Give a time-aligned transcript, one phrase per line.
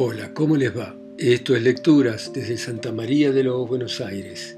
[0.00, 0.94] Hola, ¿cómo les va?
[1.18, 4.56] Esto es Lecturas desde Santa María de los Buenos Aires.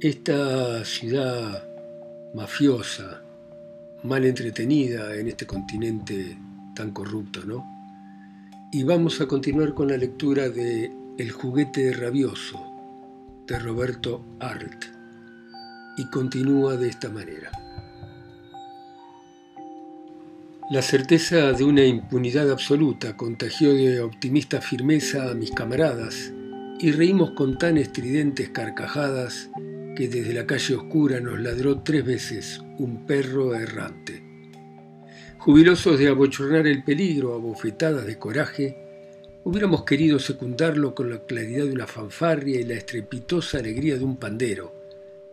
[0.00, 1.62] Esta ciudad
[2.34, 3.22] mafiosa,
[4.02, 6.36] mal entretenida en este continente
[6.74, 7.64] tan corrupto, ¿no?
[8.72, 12.58] Y vamos a continuar con la lectura de El juguete rabioso
[13.46, 14.86] de Roberto Arlt.
[15.98, 17.63] Y continúa de esta manera.
[20.70, 26.32] La certeza de una impunidad absoluta contagió de optimista firmeza a mis camaradas
[26.80, 29.50] y reímos con tan estridentes carcajadas
[29.94, 34.22] que desde la calle oscura nos ladró tres veces un perro errante.
[35.36, 38.78] Jubilosos de abochornar el peligro a bofetadas de coraje,
[39.44, 44.16] hubiéramos querido secundarlo con la claridad de una fanfarria y la estrepitosa alegría de un
[44.16, 44.74] pandero,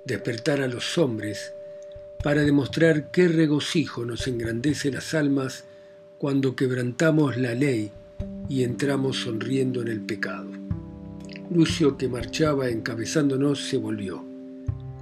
[0.04, 1.54] despertar a los hombres
[2.24, 5.64] para demostrar qué regocijo nos engrandece las almas
[6.20, 7.92] cuando quebrantamos la ley
[8.48, 10.50] y entramos sonriendo en el pecado.
[11.50, 14.24] Lucio, que marchaba encabezándonos, se volvió.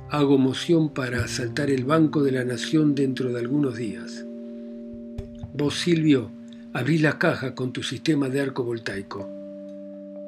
[0.09, 4.25] Hago moción para asaltar el Banco de la Nación dentro de algunos días.
[5.53, 6.31] Vos, Silvio,
[6.73, 9.29] abrí la caja con tu sistema de arco voltaico.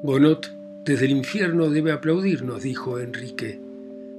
[0.03, 0.51] Bonot,
[0.83, 3.59] desde el infierno debe aplaudirnos, dijo Enrique.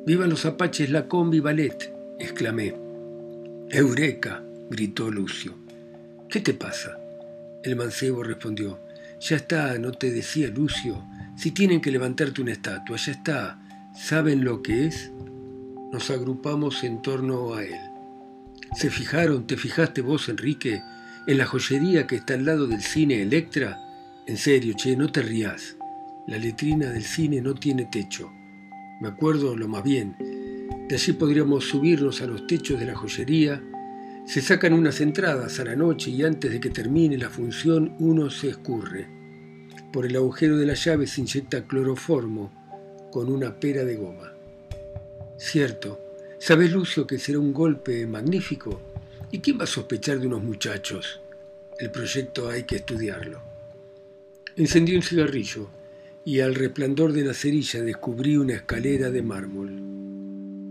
[0.06, 2.74] Vivan los apaches la combi ballet exclamé.
[3.70, 5.54] Eureka, gritó Lucio.
[6.28, 6.98] ¿Qué te pasa?
[7.62, 8.80] El mancebo respondió.
[9.20, 11.04] Ya está, no te decía Lucio.
[11.36, 13.58] Si tienen que levantarte una estatua, ya está.
[13.94, 15.10] ¿Saben lo que es?
[15.92, 17.80] Nos agrupamos en torno a él.
[18.74, 20.80] ¿Se fijaron, te fijaste vos, Enrique,
[21.26, 23.78] en la joyería que está al lado del cine Electra?
[24.26, 25.76] En serio, che, no te rías.
[26.26, 28.30] La letrina del cine no tiene techo.
[29.00, 30.16] Me acuerdo lo más bien,
[30.92, 33.64] de allí podríamos subirnos a los techos de la joyería.
[34.26, 38.28] Se sacan unas entradas a la noche y antes de que termine la función uno
[38.28, 39.08] se escurre.
[39.90, 44.34] Por el agujero de la llave se inyecta cloroformo con una pera de goma.
[45.38, 45.98] Cierto,
[46.38, 48.82] ¿sabes Lucio que será un golpe magnífico?
[49.30, 51.22] ¿Y quién va a sospechar de unos muchachos?
[51.78, 53.40] El proyecto hay que estudiarlo.
[54.56, 55.70] Encendí un cigarrillo
[56.26, 59.91] y al resplandor de la cerilla descubrí una escalera de mármol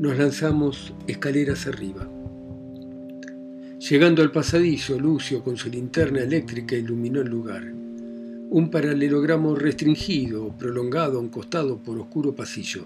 [0.01, 2.09] nos lanzamos escaleras arriba.
[3.77, 7.61] Llegando al pasadizo, Lucio con su linterna eléctrica iluminó el lugar.
[8.49, 12.85] Un paralelogramo restringido, prolongado a un costado por oscuro pasillo.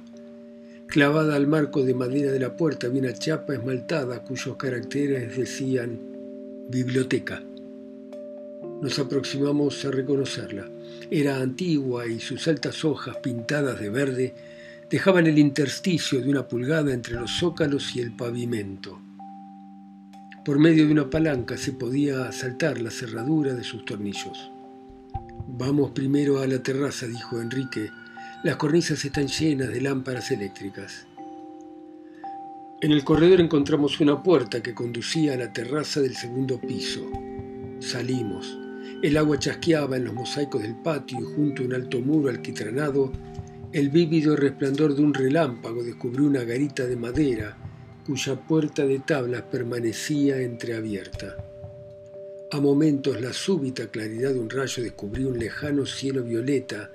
[0.88, 5.98] Clavada al marco de madera de la puerta había una chapa esmaltada cuyos caracteres decían
[6.68, 7.42] biblioteca.
[8.82, 10.70] Nos aproximamos a reconocerla.
[11.10, 14.34] Era antigua y sus altas hojas pintadas de verde
[14.90, 19.02] dejaban el intersticio de una pulgada entre los zócalos y el pavimento.
[20.44, 24.52] Por medio de una palanca se podía saltar la cerradura de sus tornillos.
[25.48, 27.90] Vamos primero a la terraza, dijo Enrique.
[28.44, 31.08] Las cornisas están llenas de lámparas eléctricas.
[32.82, 37.02] En el corredor encontramos una puerta que conducía a la terraza del segundo piso.
[37.80, 38.60] Salimos.
[39.02, 43.12] El agua chasqueaba en los mosaicos del patio y junto a un alto muro alquitranado
[43.76, 47.58] el vívido resplandor de un relámpago descubrió una garita de madera
[48.06, 51.36] cuya puerta de tablas permanecía entreabierta.
[52.52, 56.90] A momentos la súbita claridad de un rayo descubrió un lejano cielo violeta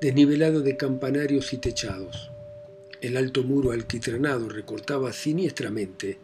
[0.00, 2.32] desnivelado de campanarios y techados.
[3.00, 6.18] El alto muro alquitranado recortaba siniestramente,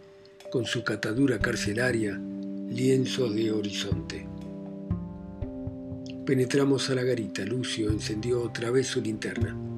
[0.50, 2.20] con su catadura carcelaria,
[2.68, 4.26] lienzos de horizonte.
[6.26, 7.44] Penetramos a la garita.
[7.44, 9.71] Lucio encendió otra vez su linterna.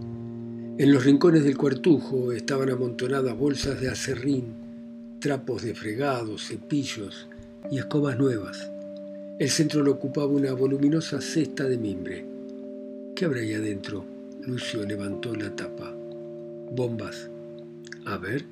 [0.77, 4.55] En los rincones del cuartujo estaban amontonadas bolsas de acerrín,
[5.21, 7.29] trapos de fregado, cepillos
[7.71, 8.73] y escobas nuevas.
[9.39, 12.27] El centro lo ocupaba una voluminosa cesta de mimbre.
[13.15, 14.05] ¿Qué habrá ahí adentro?
[14.43, 15.95] Lucio levantó la tapa.
[16.73, 17.31] Bombas.
[18.05, 18.45] A ver.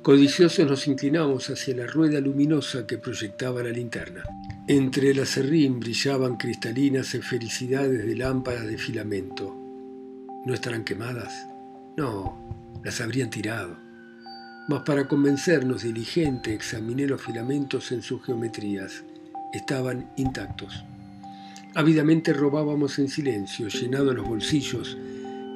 [0.00, 4.22] Codiciosos nos inclinamos hacia la rueda luminosa que proyectaba la linterna.
[4.68, 9.55] Entre el acerrín brillaban cristalinas felicidades de lámparas de filamento.
[10.46, 11.48] ¿No estarán quemadas?
[11.96, 12.38] No,
[12.84, 13.76] las habrían tirado.
[14.68, 19.02] Mas para convencernos diligente examiné los filamentos en sus geometrías.
[19.52, 20.84] Estaban intactos.
[21.74, 24.96] Ávidamente robábamos en silencio, llenados los bolsillos,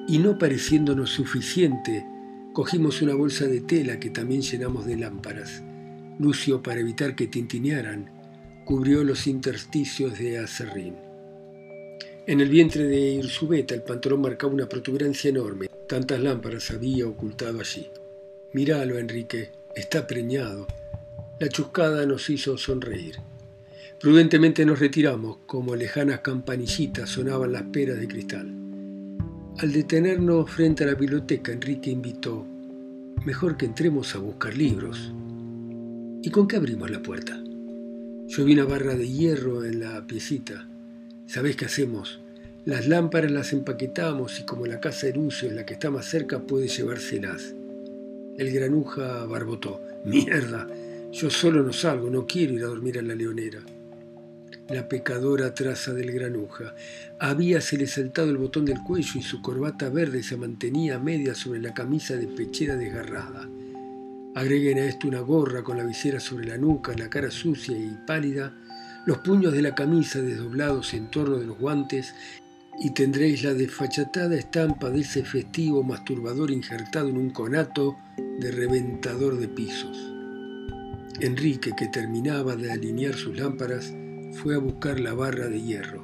[0.08, 2.04] y no pareciéndonos suficiente,
[2.52, 5.62] cogimos una bolsa de tela que también llenamos de lámparas.
[6.18, 8.10] Lucio, para evitar que tintinearan,
[8.64, 10.96] cubrió los intersticios de acerrín.
[12.26, 15.68] En el vientre de Irsubeta el pantalón marcaba una protuberancia enorme.
[15.88, 17.88] Tantas lámparas había ocultado allí.
[18.52, 20.66] Míralo, Enrique, está preñado.
[21.38, 23.16] La chuscada nos hizo sonreír.
[23.98, 28.52] Prudentemente nos retiramos, como lejanas campanillitas sonaban las peras de cristal.
[29.58, 32.46] Al detenernos frente a la biblioteca, Enrique invitó,
[33.24, 35.12] mejor que entremos a buscar libros.
[36.22, 37.42] ¿Y con qué abrimos la puerta?
[38.28, 40.69] Yo vi una barra de hierro en la piecita.
[41.30, 42.18] ¿Sabés qué hacemos?
[42.64, 46.06] Las lámparas las empaquetamos y como la casa de Lucio es la que está más
[46.06, 47.54] cerca, puede llevárselas.
[48.36, 49.80] El granuja barbotó.
[50.04, 50.66] Mierda,
[51.12, 53.60] yo solo no salgo, no quiero ir a dormir a la leonera
[54.70, 56.74] la pecadora traza del granuja.
[57.18, 61.74] Habíasele saltado el botón del cuello y su corbata verde se mantenía media sobre la
[61.74, 63.48] camisa de pechera desgarrada.
[64.36, 67.98] Agreguen a esto una gorra con la visera sobre la nuca, la cara sucia y
[68.06, 68.54] pálida,
[69.06, 72.14] los puños de la camisa desdoblados en torno de los guantes
[72.78, 77.96] y tendréis la desfachatada estampa de ese festivo masturbador injertado en un conato
[78.38, 79.96] de reventador de pisos.
[81.20, 83.92] Enrique, que terminaba de alinear sus lámparas,
[84.32, 86.02] fue a buscar la barra de hierro.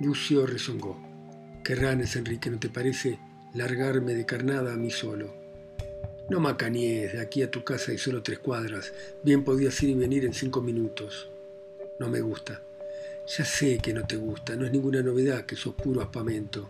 [0.00, 0.96] Lucio rezongó.
[1.64, 3.18] Querranes, Enrique, ¿no te parece
[3.54, 5.34] largarme de carnada a mí solo?
[6.30, 8.92] No macaníes, de aquí a tu casa hay solo tres cuadras.
[9.24, 11.28] Bien podías ir y venir en cinco minutos.
[12.00, 12.60] No me gusta.
[13.28, 16.68] Ya sé que no te gusta, no es ninguna novedad que sos puro aspamento.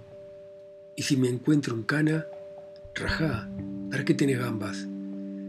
[0.94, 2.26] Y si me encuentro en cana,
[2.94, 3.48] rajá,
[3.90, 4.86] ¿para qué tenés gambas?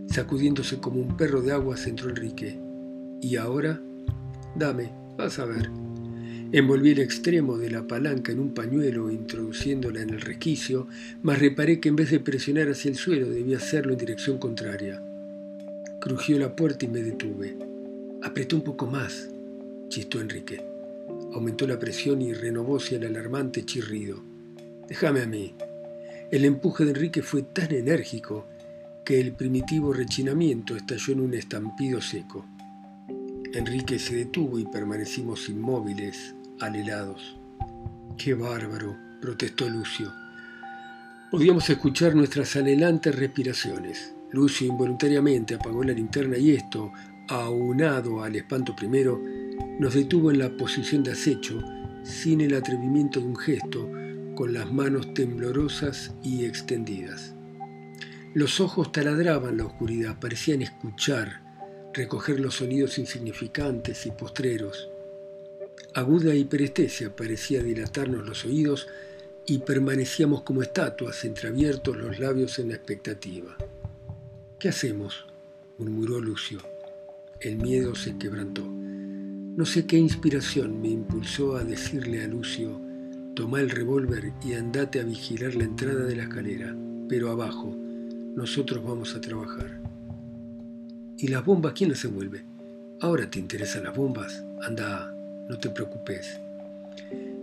[0.08, 2.58] Sacudiéndose como un perro de agua, entró Enrique.
[3.22, 3.82] ¿Y ahora?
[4.56, 5.70] Dame, Vas a ver.
[6.52, 10.88] Envolví el extremo de la palanca en un pañuelo introduciéndola en el resquicio,
[11.22, 15.02] mas reparé que en vez de presionar hacia el suelo debía hacerlo en dirección contraria.
[16.00, 17.58] Crujió la puerta y me detuve.
[18.22, 19.30] Apretó un poco más,
[19.92, 20.66] chistó Enrique.
[21.34, 24.24] Aumentó la presión y renovóse el alarmante chirrido.
[24.88, 25.54] Déjame a mí.
[26.32, 28.48] El empuje de Enrique fue tan enérgico
[29.06, 32.46] que el primitivo rechinamiento estalló en un estampido seco.
[33.54, 37.38] Enrique se detuvo y permanecimos inmóviles, alelados.
[38.18, 38.96] ¡Qué bárbaro!
[39.20, 40.12] protestó Lucio.
[41.30, 44.14] Podíamos escuchar nuestras anhelantes respiraciones.
[44.32, 46.94] Lucio involuntariamente apagó la linterna y esto,
[47.28, 49.22] aunado al espanto primero,
[49.80, 51.60] nos detuvo en la posición de acecho,
[52.04, 53.90] sin el atrevimiento de un gesto,
[54.36, 57.34] con las manos temblorosas y extendidas.
[58.34, 61.42] Los ojos taladraban la oscuridad, parecían escuchar,
[61.94, 64.90] recoger los sonidos insignificantes y postreros.
[65.94, 68.88] Aguda hiperestesia parecía dilatarnos los oídos
[69.46, 73.58] y permanecíamos como estatuas, entreabiertos los labios en la expectativa.
[74.60, 75.26] ¿Qué hacemos?
[75.78, 76.60] murmuró Lucio.
[77.40, 78.81] El miedo se quebrantó.
[79.62, 82.82] No sé qué inspiración me impulsó a decirle a Lucio,
[83.36, 86.76] toma el revólver y andate a vigilar la entrada de la escalera,
[87.08, 87.72] pero abajo,
[88.36, 89.80] nosotros vamos a trabajar.
[91.16, 92.44] ¿Y las bombas quién las envuelve?
[93.02, 94.44] Ahora te interesan las bombas.
[94.64, 95.14] Anda,
[95.48, 96.40] no te preocupes.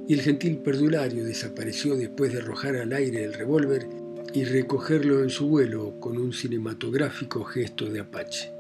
[0.09, 3.87] Y el gentil perdulario desapareció después de arrojar al aire el revólver
[4.35, 8.58] y recogerlo en su vuelo con un cinematográfico gesto de Apache.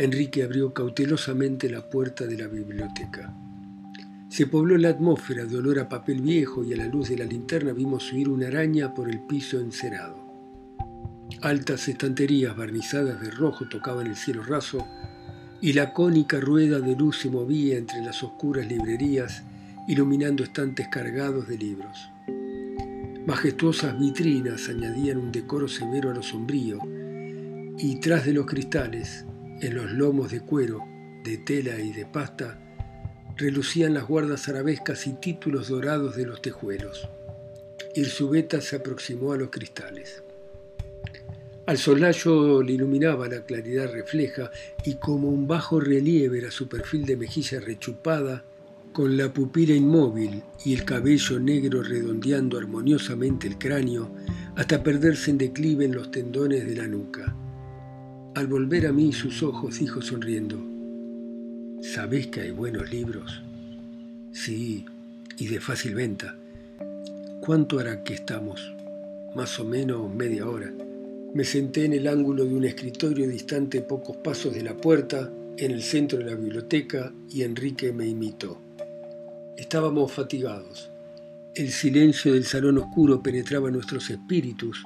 [0.00, 3.34] Enrique abrió cautelosamente la puerta de la biblioteca.
[4.30, 7.26] Se pobló la atmósfera de olor a papel viejo y a la luz de la
[7.26, 10.16] linterna vimos subir una araña por el piso encerado.
[11.42, 14.88] Altas estanterías barnizadas de rojo tocaban el cielo raso
[15.60, 19.42] y la cónica rueda de luz se movía entre las oscuras librerías,
[19.86, 22.08] iluminando estantes cargados de libros.
[23.26, 26.78] Majestuosas vitrinas añadían un decoro severo a lo sombrío,
[27.76, 29.26] y tras de los cristales,
[29.60, 30.80] en los lomos de cuero,
[31.24, 32.58] de tela y de pasta,
[33.36, 37.08] relucían las guardas arabescas y títulos dorados de los tejuelos.
[37.94, 40.22] Irsubeta se aproximó a los cristales.
[41.66, 44.50] Al solayo le iluminaba la claridad refleja
[44.84, 48.44] y como un bajo relieve era su perfil de mejilla rechupada,
[48.92, 54.10] con la pupila inmóvil y el cabello negro redondeando armoniosamente el cráneo
[54.56, 57.36] hasta perderse en declive en los tendones de la nuca.
[58.40, 60.56] Al volver a mí sus ojos dijo sonriendo,
[61.82, 63.42] ¿Sabés que hay buenos libros?
[64.32, 64.86] Sí,
[65.36, 66.38] y de fácil venta.
[67.42, 68.72] ¿Cuánto hará que estamos?
[69.34, 70.72] Más o menos media hora.
[71.34, 75.72] Me senté en el ángulo de un escritorio distante pocos pasos de la puerta, en
[75.72, 78.58] el centro de la biblioteca, y Enrique me imitó.
[79.58, 80.88] Estábamos fatigados.
[81.54, 84.82] El silencio del salón oscuro penetraba nuestros espíritus,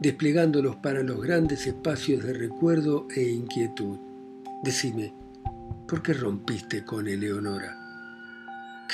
[0.00, 3.98] desplegándolos para los grandes espacios de recuerdo e inquietud.
[4.62, 5.14] Decime,
[5.88, 7.76] ¿por qué rompiste con Eleonora?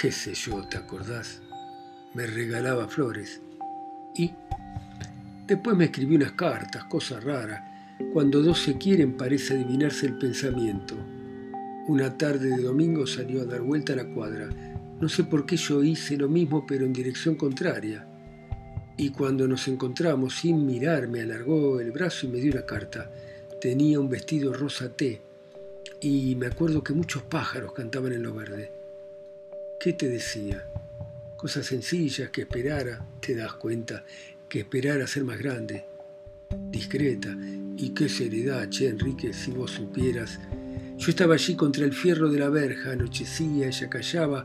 [0.00, 1.42] ¿Qué sé yo, te acordás?
[2.14, 3.40] Me regalaba flores.
[4.14, 4.30] ¿Y?
[5.46, 7.96] Después me escribió unas cartas, cosa rara.
[8.12, 10.94] Cuando dos se quieren parece adivinarse el pensamiento.
[11.88, 14.48] Una tarde de domingo salió a dar vuelta a la cuadra.
[15.00, 18.06] No sé por qué yo hice lo mismo, pero en dirección contraria.
[18.96, 23.10] Y cuando nos encontramos, sin mirar, me alargó el brazo y me dio una carta.
[23.60, 25.20] Tenía un vestido rosa té.
[26.00, 28.70] Y me acuerdo que muchos pájaros cantaban en lo verde.
[29.80, 30.66] ¿Qué te decía?
[31.36, 34.04] Cosas sencillas, que esperara, te das cuenta,
[34.48, 35.84] que esperara ser más grande,
[36.70, 37.36] discreta.
[37.76, 40.38] Y qué seriedad, che, Enrique, si vos supieras
[41.02, 44.44] yo estaba allí contra el fierro de la verja, anochecía, ella callaba,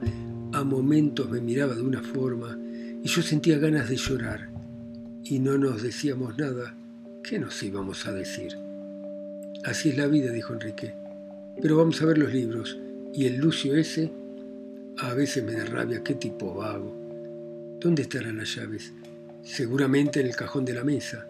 [0.54, 2.58] a momentos me miraba de una forma
[3.04, 4.50] y yo sentía ganas de llorar.
[5.24, 6.76] Y no nos decíamos nada.
[7.24, 8.58] ¿Qué nos íbamos a decir?
[9.64, 10.94] Así es la vida, dijo Enrique.
[11.62, 12.78] Pero vamos a ver los libros.
[13.14, 14.12] Y el Lucio ese,
[14.98, 16.96] a veces me da rabia, qué tipo vago.
[17.80, 18.94] ¿Dónde estarán las llaves?
[19.44, 21.28] Seguramente en el cajón de la mesa.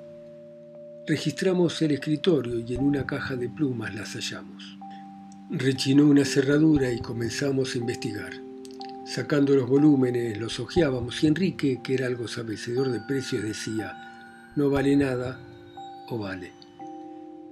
[1.06, 4.78] Registramos el escritorio y en una caja de plumas las hallamos.
[5.50, 8.47] Rechinó una cerradura y comenzamos a investigar.
[9.08, 14.70] Sacando los volúmenes, los hojeábamos y Enrique, que era algo sabecedor de precios, decía, no
[14.70, 15.40] vale nada
[16.10, 16.52] o vale.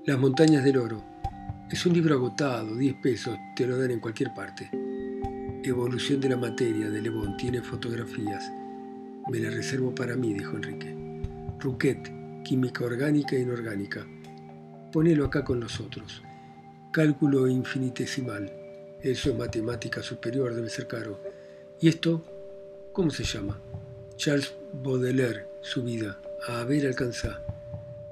[0.05, 1.01] Las montañas del oro.
[1.71, 4.69] Es un libro agotado, 10 pesos, te lo dan en cualquier parte.
[5.63, 8.51] Evolución de la materia, de Lebón, tiene fotografías.
[9.31, 10.93] Me la reservo para mí, dijo Enrique.
[11.61, 14.05] Rouquet, química orgánica e inorgánica.
[14.91, 16.21] Ponelo acá con nosotros.
[16.91, 18.51] Cálculo infinitesimal.
[19.01, 21.24] Eso es matemática superior, debe ser caro.
[21.81, 22.21] ¿Y esto?
[22.93, 23.59] ¿Cómo se llama?
[24.15, 24.53] Charles
[24.83, 26.17] Baudelaire, su vida.
[26.47, 27.41] A ver, alcanza.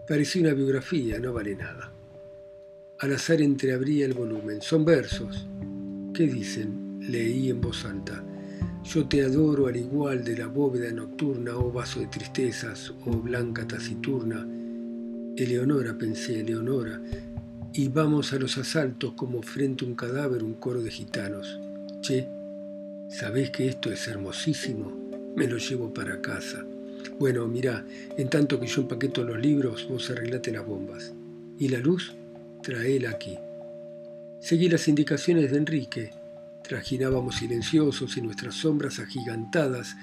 [0.05, 1.89] Parecía una biografía, no vale nada.
[2.99, 4.61] Al azar entreabría el volumen.
[4.61, 5.47] Son versos.
[6.13, 6.99] ¿Qué dicen?
[7.09, 8.21] Leí en voz alta.
[8.83, 13.65] Yo te adoro al igual de la bóveda nocturna, oh vaso de tristezas, oh blanca
[13.65, 14.45] taciturna.
[15.37, 17.01] Eleonora, pensé, Eleonora,
[17.73, 21.59] y vamos a los asaltos como frente a un cadáver un coro de gitanos.
[22.01, 22.27] Che,
[23.13, 24.91] ¿sabés que esto es hermosísimo?
[25.35, 26.65] Me lo llevo para casa.
[27.19, 27.85] Bueno, mirá,
[28.17, 31.13] en tanto que yo empaqueto los libros, vos arreglate las bombas.
[31.59, 32.15] ¿Y la luz?
[32.63, 33.37] Traela aquí.
[34.39, 36.11] Seguí las indicaciones de Enrique.
[36.63, 39.95] Trajinábamos silenciosos y nuestras sombras agigantadas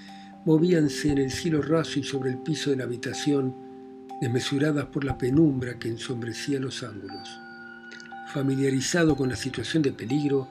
[0.45, 3.55] movíanse en el cielo raso y sobre el piso de la habitación,
[4.21, 7.29] desmesuradas por la penumbra que ensombrecía los ángulos.
[8.33, 10.49] Familiarizado con la situación de peligro,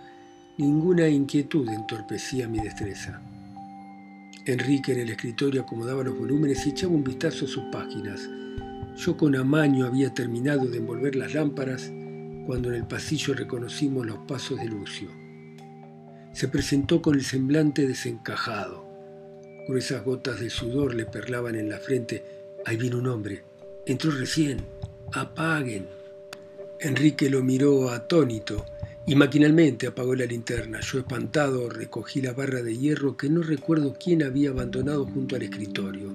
[0.60, 3.22] ninguna inquietud entorpecía mi destreza.
[4.46, 8.30] Enrique en el escritorio acomodaba los volúmenes y echaba un vistazo a sus páginas.
[8.98, 11.90] Yo con amaño había terminado de envolver las lámparas
[12.46, 15.08] cuando en el pasillo reconocimos los pasos de Lucio.
[16.34, 18.86] Se presentó con el semblante desencajado.
[19.66, 22.26] Gruesas gotas de sudor le perlaban en la frente.
[22.66, 23.46] Ahí viene un hombre.
[23.86, 24.58] Entró recién.
[25.14, 25.88] Apaguen.
[26.82, 28.66] Enrique lo miró atónito
[29.10, 30.82] y maquinalmente apagó la linterna.
[30.82, 35.42] Yo espantado recogí la barra de hierro que no recuerdo quién había abandonado junto al
[35.42, 36.12] escritorio.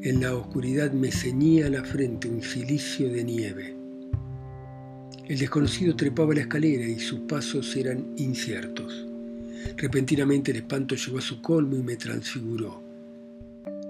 [0.00, 3.76] En la oscuridad me ceñía a la frente un cilicio de nieve.
[5.28, 9.06] El desconocido trepaba la escalera y sus pasos eran inciertos.
[9.76, 12.82] Repentinamente el espanto llegó a su colmo y me transfiguró.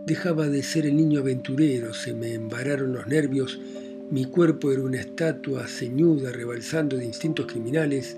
[0.04, 3.61] Dejaba de ser el niño aventurero, se me embararon los nervios
[4.10, 8.16] mi cuerpo era una estatua ceñuda rebalsando de instintos criminales,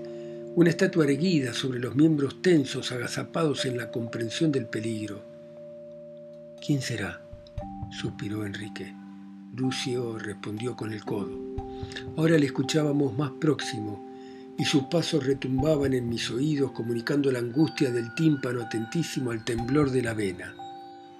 [0.55, 5.23] una estatua erguida sobre los miembros tensos agazapados en la comprensión del peligro.
[6.63, 7.21] ¿Quién será?
[7.89, 8.93] suspiró Enrique.
[9.55, 11.35] Lucio respondió con el codo.
[12.17, 14.05] Ahora le escuchábamos más próximo
[14.59, 19.89] y sus pasos retumbaban en mis oídos comunicando la angustia del tímpano atentísimo al temblor
[19.89, 20.53] de la vena.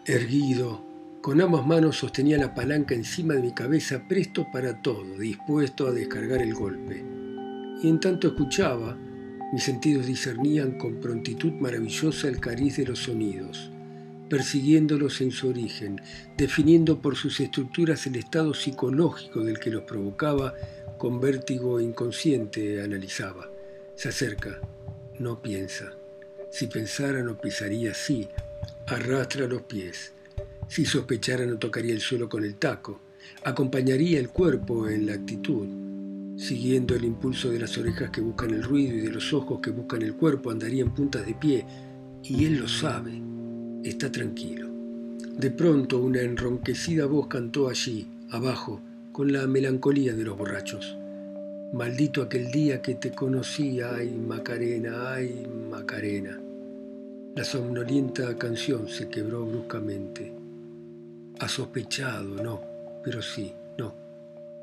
[0.06, 0.89] Erguido,
[1.30, 5.92] con ambas manos sostenía la palanca encima de mi cabeza, presto para todo, dispuesto a
[5.92, 7.06] descargar el golpe.
[7.84, 8.98] Y en tanto escuchaba,
[9.54, 13.70] mis sentidos discernían con prontitud maravillosa el cariz de los sonidos,
[14.28, 16.02] persiguiéndolos en su origen,
[16.36, 20.56] definiendo por sus estructuras el estado psicológico del que los provocaba,
[20.98, 23.52] con vértigo inconsciente analizaba.
[23.94, 24.60] Se acerca,
[25.20, 25.94] no piensa.
[26.50, 28.28] Si pensara no pisaría así,
[28.88, 30.14] arrastra los pies
[30.70, 33.02] si sospechara no tocaría el suelo con el taco,
[33.44, 35.68] acompañaría el cuerpo en la actitud,
[36.38, 39.72] siguiendo el impulso de las orejas que buscan el ruido y de los ojos que
[39.72, 41.66] buscan el cuerpo, andaría en puntas de pie,
[42.24, 43.20] y él lo sabe,
[43.84, 44.70] está tranquilo.
[45.38, 48.80] De pronto una enronquecida voz cantó allí, abajo,
[49.12, 50.96] con la melancolía de los borrachos.
[51.74, 56.40] Maldito aquel día que te conocí, ay Macarena, ay Macarena.
[57.36, 60.39] La somnolienta canción se quebró bruscamente.
[61.40, 62.62] Ha sospechado, no,
[63.04, 63.96] pero sí, no.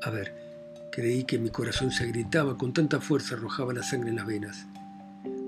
[0.03, 0.33] A ver,
[0.91, 4.67] creí que mi corazón se agritaba, con tanta fuerza arrojaba la sangre en las venas.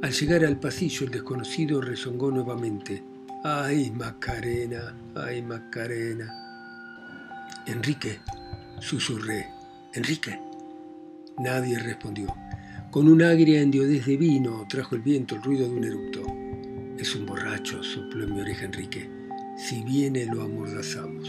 [0.01, 3.03] Al llegar al pasillo el desconocido rezongó nuevamente.
[3.43, 4.95] ¡Ay, Macarena!
[5.15, 6.33] ¡Ay, Macarena!
[7.67, 8.19] Enrique,
[8.79, 9.48] susurré.
[9.93, 10.39] Enrique.
[11.38, 12.33] Nadie respondió.
[12.89, 16.24] Con un agria endiodez de vino trajo el viento el ruido de un eructo.
[16.98, 19.18] Es un borracho, sopló en mi oreja Enrique.
[19.59, 21.27] Si viene lo amordazamos.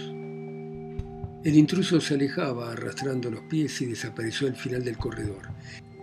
[1.43, 5.49] El intruso se alejaba arrastrando los pies y desapareció al final del corredor.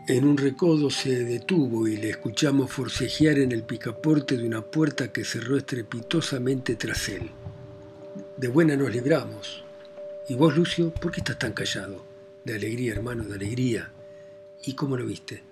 [0.09, 5.11] En un recodo se detuvo y le escuchamos forcejear en el picaporte de una puerta
[5.13, 7.29] que cerró estrepitosamente tras él.
[8.35, 9.63] De buena nos libramos.
[10.27, 12.03] ¿Y vos, Lucio, por qué estás tan callado?
[12.43, 13.89] De alegría, hermano, de alegría.
[14.65, 15.43] ¿Y cómo lo viste?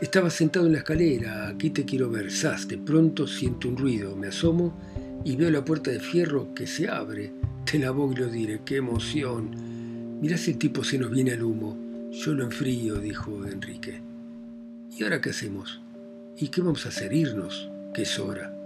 [0.00, 4.16] Estaba sentado en la escalera, aquí te quiero ver, sas, de pronto siento un ruido,
[4.16, 4.76] me asomo
[5.26, 7.32] y veo la puerta de fierro que se abre.
[7.68, 10.20] Te la voy lo diré, qué emoción.
[10.20, 11.76] Mirá si el tipo se nos viene al humo.
[12.12, 14.00] Yo lo enfrío, dijo Enrique.
[14.96, 15.80] ¿Y ahora qué hacemos?
[16.38, 17.12] ¿Y qué vamos a hacer?
[17.12, 18.56] Irnos, que es hora.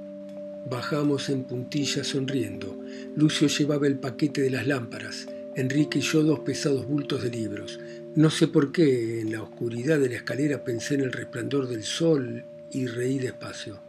[0.70, 2.78] Bajamos en puntillas sonriendo.
[3.16, 7.80] Lucio llevaba el paquete de las lámparas, Enrique y yo dos pesados bultos de libros.
[8.16, 11.84] No sé por qué, en la oscuridad de la escalera pensé en el resplandor del
[11.84, 13.80] sol y reí despacio.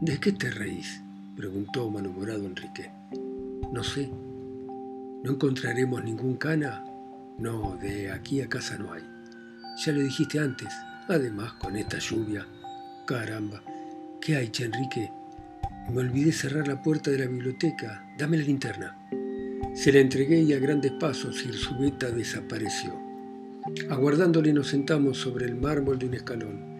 [0.00, 1.03] ¿De qué te reís?
[1.34, 2.90] Preguntó malhumorado Enrique.
[3.72, 4.08] No sé.
[5.22, 6.84] ¿No encontraremos ningún cana?
[7.38, 9.02] No, de aquí a casa no hay.
[9.84, 10.68] Ya lo dijiste antes.
[11.08, 12.46] Además, con esta lluvia.
[13.06, 13.62] Caramba.
[14.20, 15.10] ¿Qué hay, che, Enrique?
[15.92, 18.06] Me olvidé cerrar la puerta de la biblioteca.
[18.16, 18.96] Dame la linterna.
[19.74, 22.94] Se la entregué y a grandes pasos Irsubeta desapareció.
[23.90, 26.73] Aguardándole nos sentamos sobre el mármol de un escalón.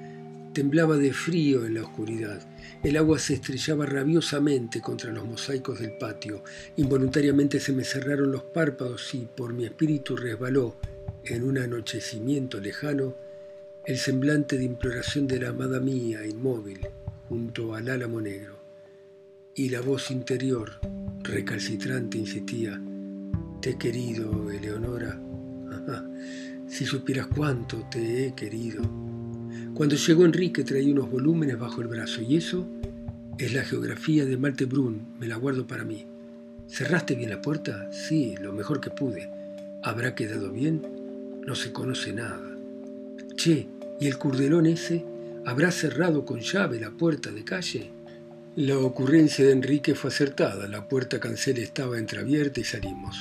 [0.55, 2.41] Temblaba de frío en la oscuridad.
[2.85, 6.45] El agua se estrellaba rabiosamente contra los mosaicos del patio.
[6.77, 10.77] Involuntariamente se me cerraron los párpados y por mi espíritu resbaló,
[11.25, 13.17] en un anochecimiento lejano,
[13.85, 16.87] el semblante de imploración de la amada mía, inmóvil,
[17.29, 18.57] junto al álamo negro.
[19.57, 20.79] Y la voz interior,
[21.25, 22.81] recalcitrante, insistía,
[23.61, 25.21] Te he querido, Eleonora.
[26.69, 29.13] si supieras cuánto te he querido.
[29.75, 32.65] Cuando llegó Enrique traía unos volúmenes bajo el brazo y eso
[33.39, 36.07] es la geografía de Malte Brun, me la guardo para mí.
[36.69, 37.91] ¿Cerraste bien la puerta?
[37.91, 39.29] Sí, lo mejor que pude.
[39.83, 40.81] ¿Habrá quedado bien?
[41.45, 42.57] No se conoce nada.
[43.35, 43.67] Che,
[43.99, 45.05] ¿y el curdelón ese?
[45.45, 47.91] ¿Habrá cerrado con llave la puerta de calle?
[48.55, 50.69] La ocurrencia de Enrique fue acertada.
[50.69, 53.17] La puerta cancel estaba entreabierta y salimos.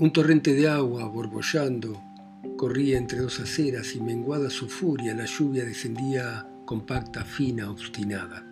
[0.00, 2.02] Un torrente de agua borbollando
[2.56, 8.44] Corría entre dos aceras y menguada su furia, la lluvia descendía compacta, fina, obstinada.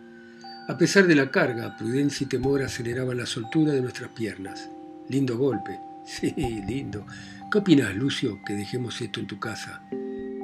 [0.66, 4.70] A pesar de la carga, prudencia y temor aceleraban la soltura de nuestras piernas.
[5.08, 5.78] Lindo golpe.
[6.06, 7.06] Sí, lindo.
[7.50, 9.82] ¿Qué opinas, Lucio, que dejemos esto en tu casa?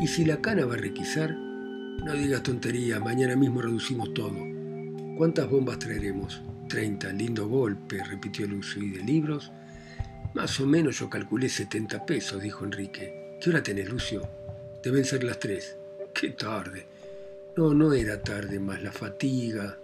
[0.00, 1.34] ¿Y si la cana va a requisar?
[1.34, 4.38] No digas tontería, mañana mismo reducimos todo.
[5.18, 6.40] ¿Cuántas bombas traeremos?
[6.66, 8.82] Treinta, lindo golpe, repitió Lucio.
[8.82, 9.52] ¿Y de libros?
[10.32, 13.19] Más o menos yo calculé setenta pesos, dijo Enrique.
[13.40, 14.28] ¿Qué hora tenés, Lucio?
[14.82, 15.74] Deben ser las tres.
[16.12, 16.84] Qué tarde.
[17.56, 19.78] No, no era tarde, más la fatiga,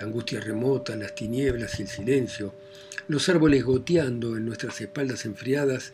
[0.00, 2.52] la angustia remota, las tinieblas y el silencio,
[3.06, 5.92] los árboles goteando en nuestras espaldas enfriadas,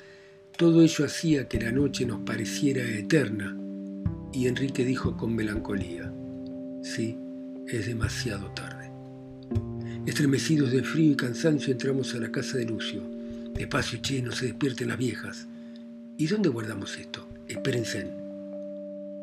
[0.56, 3.54] todo ello hacía que la noche nos pareciera eterna.
[4.32, 6.10] Y Enrique dijo con melancolía,
[6.82, 7.18] sí,
[7.68, 8.90] es demasiado tarde.
[10.06, 13.02] Estremecidos de frío y cansancio entramos a la casa de Lucio.
[13.52, 15.46] Despacio, che, no se despierten las viejas.
[16.18, 17.26] ¿Y dónde guardamos esto?
[17.46, 18.06] Espérense.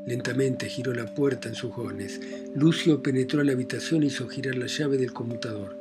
[0.06, 2.21] Lentamente giró la puerta en sus jones.
[2.53, 5.75] Lucio penetró a la habitación y hizo girar la llave del conmutador.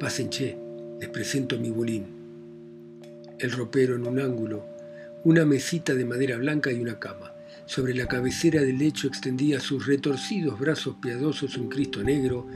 [0.00, 0.58] Pasen, che,
[0.98, 2.06] les presento mi bolín.
[3.38, 4.66] El ropero en un ángulo,
[5.22, 7.32] una mesita de madera blanca y una cama.
[7.66, 12.48] Sobre la cabecera del lecho extendía sus retorcidos brazos piadosos un Cristo negro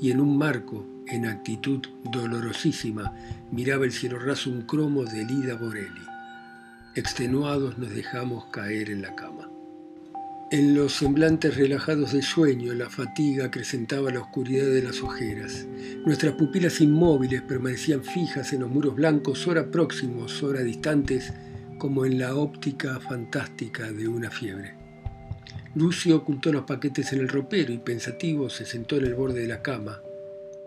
[0.00, 1.80] y en un marco, en actitud
[2.12, 3.12] dolorosísima,
[3.50, 6.15] miraba el cielo raso un cromo de Lida Borelli.
[6.96, 9.50] Extenuados nos dejamos caer en la cama.
[10.50, 15.66] En los semblantes relajados de sueño, la fatiga acrecentaba la oscuridad de las ojeras.
[16.06, 21.34] Nuestras pupilas inmóviles permanecían fijas en los muros blancos, ora próximos, ora distantes,
[21.76, 24.72] como en la óptica fantástica de una fiebre.
[25.74, 29.48] Lucio ocultó los paquetes en el ropero y pensativo se sentó en el borde de
[29.48, 30.00] la cama,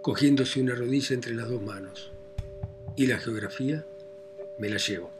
[0.04, 2.12] cogiéndose una rodilla entre las dos manos.
[2.96, 3.84] ¿Y la geografía?
[4.60, 5.18] Me la llevo.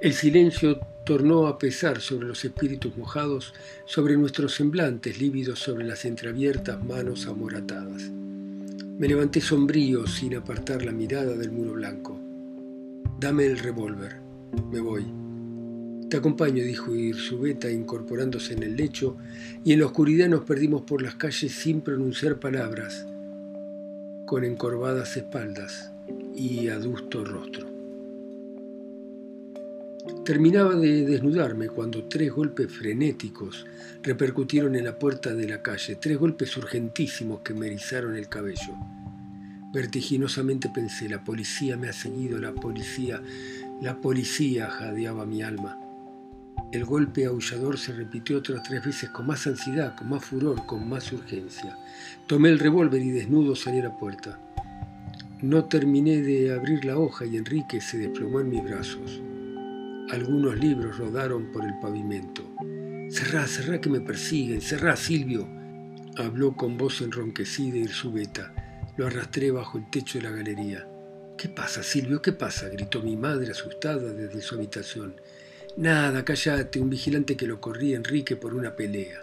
[0.00, 3.52] El silencio tornó a pesar sobre los espíritus mojados,
[3.84, 8.08] sobre nuestros semblantes lívidos, sobre las entreabiertas manos amoratadas.
[8.96, 12.16] Me levanté sombrío sin apartar la mirada del muro blanco.
[13.18, 14.20] Dame el revólver.
[14.70, 15.04] Me voy.
[16.08, 19.16] Te acompaño, dijo Irzubeta incorporándose en el lecho,
[19.64, 23.04] y en la oscuridad nos perdimos por las calles sin pronunciar palabras,
[24.26, 25.90] con encorvadas espaldas
[26.36, 27.77] y adusto rostro.
[30.24, 33.66] Terminaba de desnudarme cuando tres golpes frenéticos
[34.02, 38.76] repercutieron en la puerta de la calle, tres golpes urgentísimos que me erizaron el cabello.
[39.72, 43.22] Vertiginosamente pensé, la policía me ha seguido, la policía,
[43.80, 45.78] la policía, jadeaba mi alma.
[46.72, 50.88] El golpe aullador se repitió otras tres veces con más ansiedad, con más furor, con
[50.88, 51.76] más urgencia.
[52.26, 54.38] Tomé el revólver y desnudo salí a la puerta.
[55.40, 59.22] No terminé de abrir la hoja y Enrique se desplomó en mis brazos.
[60.10, 62.42] Algunos libros rodaron por el pavimento.
[63.10, 65.46] Cerrá, cerrá que me persiguen, cerrá, Silvio.
[66.16, 68.54] Habló con voz enronquecida y subeta.
[68.96, 70.88] Lo arrastré bajo el techo de la galería.
[71.36, 72.22] ¿Qué pasa, Silvio?
[72.22, 72.70] ¿Qué pasa?
[72.70, 75.20] gritó mi madre asustada desde su habitación.
[75.76, 79.22] Nada, cállate, un vigilante que lo corría Enrique por una pelea.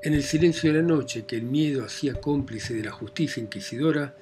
[0.00, 4.14] En el silencio de la noche, que el miedo hacía cómplice de la justicia inquisidora,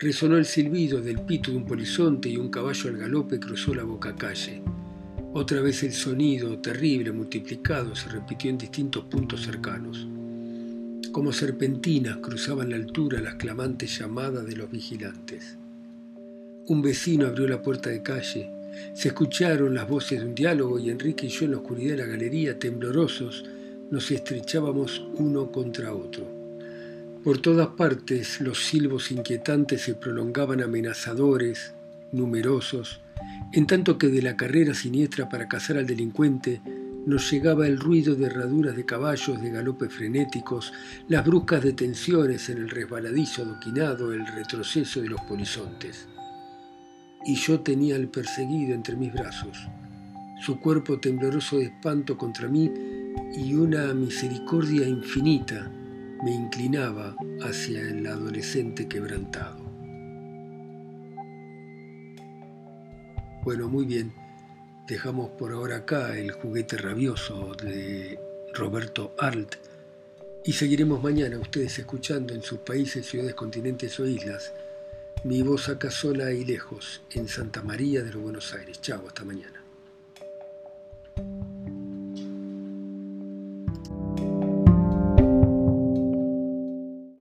[0.00, 3.82] Resonó el silbido del pito de un polizonte y un caballo al galope cruzó la
[3.82, 4.62] boca calle.
[5.34, 10.06] Otra vez el sonido, terrible, multiplicado, se repitió en distintos puntos cercanos.
[11.10, 15.58] Como serpentinas cruzaban la altura las clamantes llamadas de los vigilantes.
[16.68, 18.48] Un vecino abrió la puerta de calle.
[18.94, 22.06] Se escucharon las voces de un diálogo y Enrique y yo en la oscuridad de
[22.06, 23.44] la galería, temblorosos,
[23.90, 26.37] nos estrechábamos uno contra otro.
[27.24, 31.74] Por todas partes los silbos inquietantes se prolongaban amenazadores,
[32.12, 33.00] numerosos,
[33.52, 36.62] en tanto que de la carrera siniestra para cazar al delincuente
[37.06, 40.72] nos llegaba el ruido de herraduras de caballos de galope frenéticos,
[41.08, 46.06] las bruscas detenciones en el resbaladizo adoquinado, el retroceso de los polizontes.
[47.24, 49.58] Y yo tenía al perseguido entre mis brazos,
[50.40, 52.70] su cuerpo tembloroso de espanto contra mí
[53.36, 55.68] y una misericordia infinita
[56.22, 59.64] me inclinaba hacia el adolescente quebrantado.
[63.44, 64.12] Bueno, muy bien,
[64.86, 68.18] dejamos por ahora acá el juguete rabioso de
[68.54, 69.56] Roberto Arlt
[70.44, 74.52] y seguiremos mañana ustedes escuchando en sus países, ciudades, continentes o islas
[75.24, 78.80] mi voz acá sola y lejos en Santa María de los Buenos Aires.
[78.80, 79.57] Chao, hasta mañana.